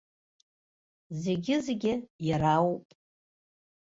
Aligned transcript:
Зегьы-зегьы 1.23 1.93
иара 2.27 2.51
ауп. 2.57 2.87